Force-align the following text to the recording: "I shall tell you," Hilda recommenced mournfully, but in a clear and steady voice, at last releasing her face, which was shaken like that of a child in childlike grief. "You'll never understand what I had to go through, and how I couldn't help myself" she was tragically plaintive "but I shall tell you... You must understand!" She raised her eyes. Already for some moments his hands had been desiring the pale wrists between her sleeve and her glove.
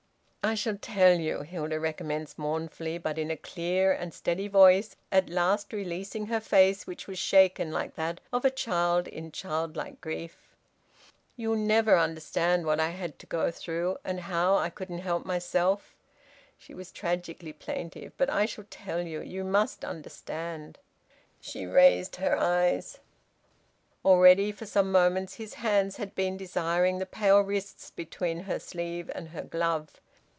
"I 0.43 0.55
shall 0.55 0.75
tell 0.75 1.19
you," 1.19 1.41
Hilda 1.43 1.79
recommenced 1.79 2.39
mournfully, 2.39 2.97
but 2.97 3.19
in 3.19 3.29
a 3.29 3.37
clear 3.37 3.91
and 3.93 4.11
steady 4.11 4.47
voice, 4.47 4.95
at 5.11 5.29
last 5.29 5.71
releasing 5.71 6.25
her 6.25 6.39
face, 6.39 6.87
which 6.87 7.05
was 7.05 7.19
shaken 7.19 7.71
like 7.71 7.93
that 7.93 8.19
of 8.33 8.43
a 8.43 8.49
child 8.49 9.07
in 9.07 9.31
childlike 9.31 10.01
grief. 10.01 10.55
"You'll 11.37 11.57
never 11.57 11.95
understand 11.95 12.65
what 12.65 12.79
I 12.79 12.89
had 12.89 13.19
to 13.19 13.27
go 13.27 13.51
through, 13.51 13.99
and 14.03 14.21
how 14.21 14.55
I 14.55 14.71
couldn't 14.71 14.97
help 15.05 15.25
myself" 15.25 15.93
she 16.57 16.73
was 16.73 16.91
tragically 16.91 17.53
plaintive 17.53 18.11
"but 18.17 18.31
I 18.31 18.47
shall 18.47 18.65
tell 18.71 19.01
you... 19.05 19.21
You 19.21 19.43
must 19.43 19.85
understand!" 19.85 20.79
She 21.39 21.67
raised 21.67 22.15
her 22.15 22.35
eyes. 22.35 22.97
Already 24.03 24.51
for 24.51 24.65
some 24.65 24.91
moments 24.91 25.35
his 25.35 25.53
hands 25.53 25.97
had 25.97 26.15
been 26.15 26.35
desiring 26.35 26.97
the 26.97 27.05
pale 27.05 27.41
wrists 27.41 27.91
between 27.91 28.39
her 28.41 28.57
sleeve 28.57 29.11
and 29.13 29.29
her 29.29 29.43
glove. 29.43 30.01